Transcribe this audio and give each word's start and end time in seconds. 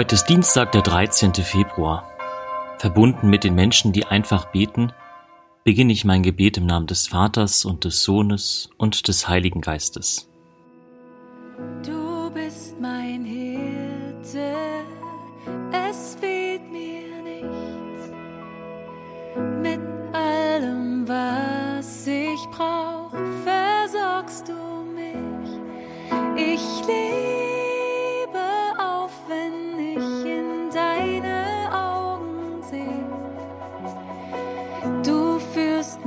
Heute 0.00 0.14
ist 0.14 0.30
Dienstag, 0.30 0.72
der 0.72 0.80
13. 0.80 1.34
Februar. 1.34 2.10
Verbunden 2.78 3.28
mit 3.28 3.44
den 3.44 3.54
Menschen, 3.54 3.92
die 3.92 4.06
einfach 4.06 4.46
beten, 4.46 4.94
beginne 5.62 5.92
ich 5.92 6.06
mein 6.06 6.22
Gebet 6.22 6.56
im 6.56 6.64
Namen 6.64 6.86
des 6.86 7.08
Vaters 7.08 7.66
und 7.66 7.84
des 7.84 8.02
Sohnes 8.02 8.70
und 8.78 9.08
des 9.08 9.28
Heiligen 9.28 9.60
Geistes. 9.60 10.26
Du 11.84 12.30
bist 12.32 12.80
mein 12.80 13.26
Hirte, 13.26 13.69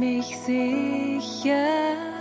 mich 0.04 0.36
sicher 0.36 2.13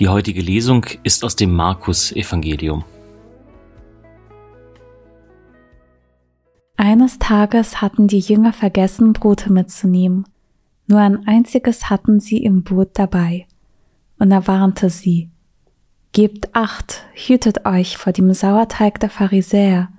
Die 0.00 0.08
heutige 0.08 0.40
Lesung 0.40 0.86
ist 1.02 1.22
aus 1.24 1.36
dem 1.36 1.52
Markus-Evangelium. 1.52 2.84
Eines 6.78 7.18
Tages 7.18 7.82
hatten 7.82 8.08
die 8.08 8.20
Jünger 8.20 8.54
vergessen, 8.54 9.12
Brote 9.12 9.52
mitzunehmen. 9.52 10.24
Nur 10.86 11.00
ein 11.00 11.28
einziges 11.28 11.90
hatten 11.90 12.18
sie 12.18 12.38
im 12.38 12.62
Boot 12.62 12.92
dabei. 12.94 13.46
Und 14.18 14.32
er 14.32 14.46
warnte 14.46 14.88
sie. 14.88 15.28
Gebt 16.12 16.54
acht, 16.54 17.04
hütet 17.12 17.66
euch 17.66 17.98
vor 17.98 18.14
dem 18.14 18.32
Sauerteig 18.32 19.00
der 19.00 19.10
Pharisäer 19.10 19.90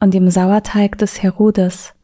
und 0.00 0.14
dem 0.14 0.30
Sauerteig 0.30 0.98
des 0.98 1.22
Herodes. 1.22 1.94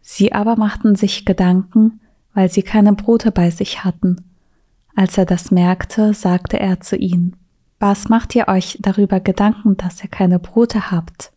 Sie 0.00 0.32
aber 0.32 0.56
machten 0.56 0.96
sich 0.96 1.24
Gedanken, 1.24 2.00
weil 2.34 2.50
sie 2.50 2.64
keine 2.64 2.92
Brote 2.92 3.30
bei 3.30 3.50
sich 3.50 3.84
hatten. 3.84 4.35
Als 4.96 5.18
er 5.18 5.26
das 5.26 5.50
merkte, 5.50 6.14
sagte 6.14 6.58
er 6.58 6.80
zu 6.80 6.96
ihnen, 6.96 7.36
Was 7.78 8.08
macht 8.08 8.34
ihr 8.34 8.48
euch 8.48 8.78
darüber 8.80 9.20
Gedanken, 9.20 9.76
dass 9.76 10.02
ihr 10.02 10.08
keine 10.08 10.38
Brote 10.38 10.90
habt? 10.90 11.32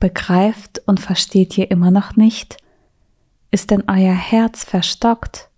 Begreift 0.00 0.82
und 0.86 0.98
versteht 0.98 1.56
ihr 1.58 1.70
immer 1.70 1.90
noch 1.90 2.16
nicht? 2.16 2.56
Ist 3.50 3.70
denn 3.70 3.84
euer 3.88 4.14
Herz 4.14 4.64
verstockt? 4.64 5.50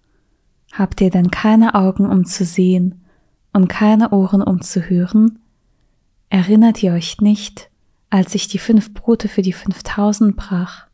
Habt 0.73 1.01
ihr 1.01 1.11
denn 1.11 1.31
keine 1.31 1.77
Augen, 1.77 2.11
um 2.11 2.25
zu 2.25 2.45
sehen 2.45 3.05
und 3.53 3.69
keine 3.69 4.11
Ohren, 4.11 4.43
um 4.43 4.61
zu 4.61 4.83
hören? 4.83 5.39
Erinnert 6.31 6.83
ihr 6.83 6.93
euch 6.93 7.21
nicht, 7.21 7.71
als 8.11 8.35
ich 8.35 8.49
die 8.49 8.59
fünf 8.59 8.93
Brote 8.93 9.29
für 9.29 9.43
die 9.43 9.53
fünftausend 9.53 10.35
brach? 10.35 10.89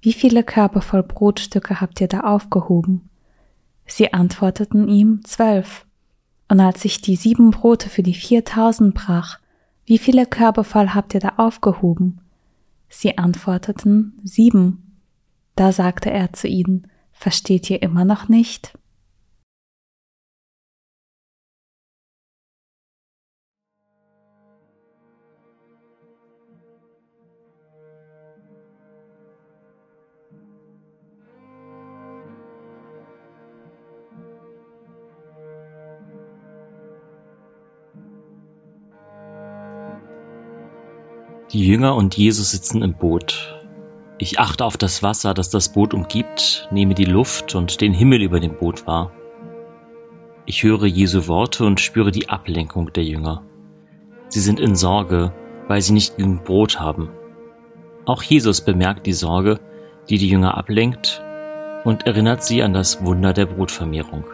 Wie 0.00 0.12
viele 0.12 0.42
Körper 0.42 0.82
voll 0.82 1.04
Brotstücke 1.04 1.80
habt 1.80 2.00
ihr 2.00 2.08
da 2.08 2.20
aufgehoben? 2.22 3.08
Sie 3.94 4.14
antworteten 4.14 4.88
ihm 4.88 5.22
zwölf. 5.22 5.84
Und 6.48 6.60
als 6.60 6.82
ich 6.86 7.02
die 7.02 7.14
sieben 7.14 7.50
Brote 7.50 7.90
für 7.90 8.02
die 8.02 8.14
viertausend 8.14 8.94
brach, 8.94 9.38
wie 9.84 9.98
viele 9.98 10.24
Körbe 10.24 10.64
voll 10.64 10.88
habt 10.88 11.12
ihr 11.12 11.20
da 11.20 11.34
aufgehoben? 11.36 12.22
Sie 12.88 13.18
antworteten 13.18 14.18
sieben. 14.24 14.98
Da 15.56 15.72
sagte 15.72 16.10
er 16.10 16.32
zu 16.32 16.48
ihnen, 16.48 16.86
versteht 17.12 17.68
ihr 17.68 17.82
immer 17.82 18.06
noch 18.06 18.30
nicht? 18.30 18.72
Die 41.52 41.66
Jünger 41.66 41.96
und 41.96 42.16
Jesus 42.16 42.52
sitzen 42.52 42.80
im 42.80 42.94
Boot. 42.94 43.62
Ich 44.16 44.40
achte 44.40 44.64
auf 44.64 44.78
das 44.78 45.02
Wasser, 45.02 45.34
das 45.34 45.50
das 45.50 45.70
Boot 45.70 45.92
umgibt, 45.92 46.66
nehme 46.70 46.94
die 46.94 47.04
Luft 47.04 47.54
und 47.54 47.82
den 47.82 47.92
Himmel 47.92 48.22
über 48.22 48.40
dem 48.40 48.56
Boot 48.56 48.86
wahr. 48.86 49.12
Ich 50.46 50.62
höre 50.62 50.86
Jesu 50.86 51.28
Worte 51.28 51.66
und 51.66 51.78
spüre 51.78 52.10
die 52.10 52.30
Ablenkung 52.30 52.90
der 52.94 53.04
Jünger. 53.04 53.42
Sie 54.28 54.40
sind 54.40 54.60
in 54.60 54.74
Sorge, 54.74 55.30
weil 55.68 55.82
sie 55.82 55.92
nicht 55.92 56.16
genug 56.16 56.42
Brot 56.44 56.80
haben. 56.80 57.10
Auch 58.06 58.22
Jesus 58.22 58.62
bemerkt 58.62 59.04
die 59.04 59.12
Sorge, 59.12 59.60
die 60.08 60.16
die 60.16 60.30
Jünger 60.30 60.56
ablenkt 60.56 61.22
und 61.84 62.06
erinnert 62.06 62.42
sie 62.42 62.62
an 62.62 62.72
das 62.72 63.04
Wunder 63.04 63.34
der 63.34 63.44
Brotvermehrung. 63.44 64.24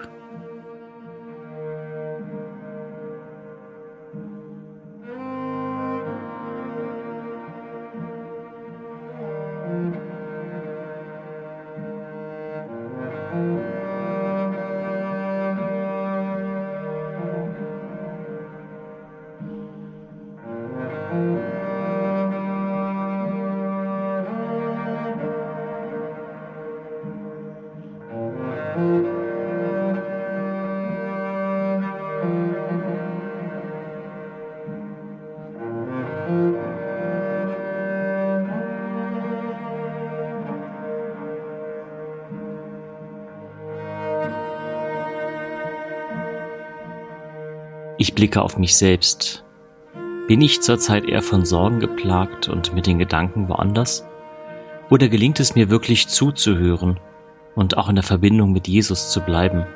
Ich 48.01 48.15
blicke 48.15 48.43
auf 48.43 48.59
mich 48.59 48.77
selbst. 48.77 49.45
Bin 50.29 50.41
ich 50.41 50.61
zurzeit 50.61 51.05
eher 51.05 51.21
von 51.21 51.45
Sorgen 51.45 51.81
geplagt 51.81 52.49
und 52.49 52.73
mit 52.73 52.87
den 52.87 53.01
Gedanken 53.01 53.49
woanders? 53.49 54.07
Oder 54.89 55.09
gelingt 55.09 55.41
es 55.41 55.57
mir 55.57 55.69
wirklich 55.69 56.07
zuzuhören 56.07 57.01
und 57.57 57.77
auch 57.77 57.89
in 57.89 57.97
der 57.97 58.05
Verbindung 58.05 58.53
mit 58.53 58.69
Jesus 58.69 59.11
zu 59.11 59.21
bleiben? 59.21 59.67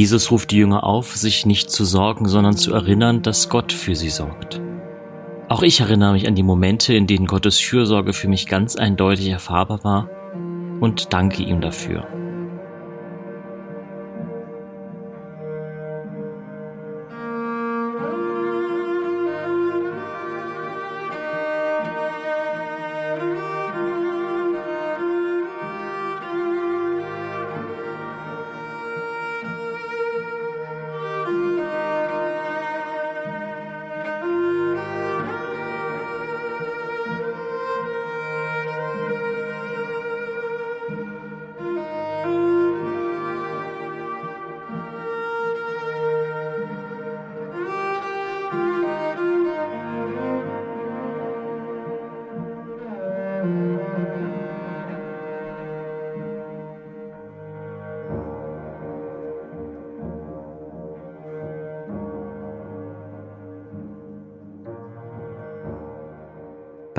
Jesus 0.00 0.30
ruft 0.30 0.50
die 0.50 0.56
Jünger 0.56 0.84
auf, 0.84 1.14
sich 1.14 1.44
nicht 1.44 1.70
zu 1.70 1.84
sorgen, 1.84 2.26
sondern 2.26 2.56
zu 2.56 2.72
erinnern, 2.72 3.20
dass 3.20 3.50
Gott 3.50 3.70
für 3.70 3.94
sie 3.94 4.08
sorgt. 4.08 4.58
Auch 5.50 5.62
ich 5.62 5.80
erinnere 5.80 6.14
mich 6.14 6.26
an 6.26 6.34
die 6.34 6.42
Momente, 6.42 6.94
in 6.94 7.06
denen 7.06 7.26
Gottes 7.26 7.58
Fürsorge 7.58 8.14
für 8.14 8.26
mich 8.26 8.46
ganz 8.46 8.76
eindeutig 8.76 9.28
erfahrbar 9.28 9.84
war 9.84 10.08
und 10.80 11.12
danke 11.12 11.42
ihm 11.42 11.60
dafür. 11.60 12.19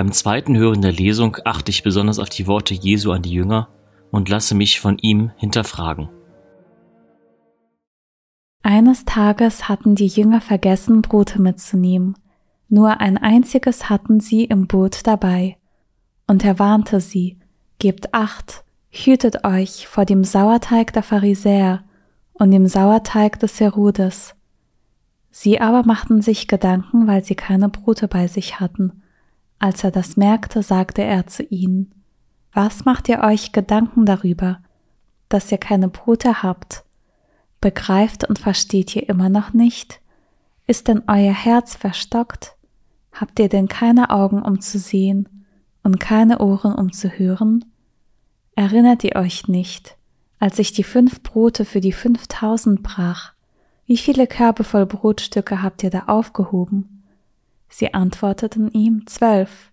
Beim 0.02 0.14
zweiten 0.14 0.58
Hören 0.58 0.82
der 0.82 0.94
Lesung 0.94 1.38
achte 1.46 1.70
ich 1.70 1.84
besonders 1.84 2.18
auf 2.18 2.30
die 2.30 2.48
Worte 2.48 2.74
Jesu 2.74 3.12
an 3.12 3.22
die 3.22 3.34
Jünger 3.34 3.68
und 4.10 4.30
lasse 4.30 4.56
mich 4.56 4.80
von 4.80 4.98
ihm 4.98 5.30
hinterfragen. 5.38 6.10
Eines 8.64 9.06
Tages 9.06 9.70
hatten 9.70 9.94
die 9.94 10.08
Jünger 10.08 10.42
vergessen, 10.42 11.04
Brote 11.04 11.40
mitzunehmen. 11.40 12.16
Nur 12.68 13.00
ein 13.00 13.20
einziges 13.20 13.92
hatten 13.92 14.20
sie 14.20 14.44
im 14.46 14.66
Boot 14.66 15.06
dabei. 15.06 15.58
Und 16.26 16.44
er 16.44 16.58
warnte 16.58 17.00
sie, 17.00 17.38
Gebt 17.78 18.12
acht, 18.12 18.64
hütet 18.90 19.46
euch 19.46 19.86
vor 19.86 20.06
dem 20.06 20.24
Sauerteig 20.24 20.94
der 20.94 21.04
Pharisäer 21.04 21.84
und 22.34 22.50
dem 22.50 22.66
Sauerteig 22.66 23.40
des 23.40 23.60
Herodes. 23.60 24.34
Sie 25.30 25.62
aber 25.62 25.86
machten 25.86 26.24
sich 26.24 26.48
Gedanken, 26.48 27.06
weil 27.06 27.24
sie 27.24 27.36
keine 27.36 27.70
Brote 27.70 28.08
bei 28.08 28.26
sich 28.26 28.60
hatten. 28.60 29.04
Als 29.62 29.84
er 29.84 29.92
das 29.92 30.18
merkte, 30.18 30.64
sagte 30.64 31.04
er 31.04 31.28
zu 31.28 31.44
ihnen, 31.44 31.94
Was 32.52 32.84
macht 32.84 33.08
ihr 33.08 33.20
euch 33.20 33.52
Gedanken 33.52 34.08
darüber, 34.08 34.60
dass 35.30 35.52
ihr 35.52 35.60
keine 35.60 35.88
Brote 35.88 36.42
habt? 36.42 36.84
Begreift 37.62 38.28
und 38.28 38.40
versteht 38.40 38.96
ihr 38.96 39.08
immer 39.08 39.30
noch 39.30 39.54
nicht? 39.54 40.02
Ist 40.66 40.88
denn 40.88 41.04
euer 41.06 41.32
Herz 41.32 41.76
verstockt? 41.76 42.56
Habt 43.14 43.40
ihr 43.40 43.50
denn 43.50 43.68
keine 43.68 44.10
Augen, 44.10 44.42
um 44.42 44.62
zu 44.62 44.80
sehen 44.80 45.30
und 45.84 46.00
keine 46.00 46.40
Ohren, 46.40 46.74
um 46.74 46.92
zu 46.92 47.10
hören? 47.10 47.64
Erinnert 48.56 49.04
ihr 49.04 49.16
euch 49.16 49.48
nicht, 49.48 49.96
als 50.40 50.58
ich 50.58 50.74
die 50.74 50.84
fünf 50.84 51.22
Brote 51.22 51.66
für 51.66 51.82
die 51.82 51.94
fünftausend 51.94 52.82
brach? 52.82 53.34
Wie 53.86 53.98
viele 53.98 54.26
Körbe 54.26 54.64
voll 54.64 54.88
Brotstücke 54.88 55.62
habt 55.62 55.84
ihr 55.84 55.92
da 55.92 56.06
aufgehoben? 56.08 57.01
Sie 57.72 57.94
antworteten 57.94 58.70
ihm 58.70 59.08
zwölf. 59.08 59.72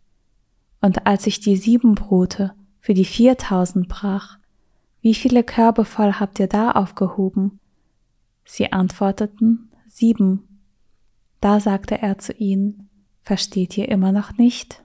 Und 0.81 1.07
als 1.07 1.27
ich 1.27 1.41
die 1.41 1.57
sieben 1.57 1.97
Brote 1.97 2.55
für 2.81 2.95
die 2.95 3.05
viertausend 3.05 3.89
brach, 3.89 4.39
wie 5.03 5.15
viele 5.15 5.43
Körbe 5.43 5.85
voll 5.85 6.15
habt 6.15 6.39
ihr 6.39 6.47
da 6.47 6.71
aufgehoben? 6.71 7.59
Sie 8.45 8.73
antworteten 8.73 9.71
sieben. 9.89 10.61
Da 11.41 11.59
sagte 11.59 12.01
er 12.01 12.19
zu 12.19 12.33
ihnen, 12.33 12.89
versteht 13.23 13.77
ihr 13.77 13.89
immer 13.89 14.13
noch 14.13 14.39
nicht? 14.39 14.85